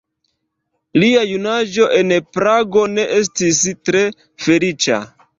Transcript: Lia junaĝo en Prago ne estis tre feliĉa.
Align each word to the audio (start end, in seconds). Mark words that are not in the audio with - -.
Lia 1.01 1.25
junaĝo 1.31 1.89
en 1.97 2.13
Prago 2.37 2.85
ne 2.93 3.05
estis 3.17 3.59
tre 3.91 4.01
feliĉa. 4.47 4.99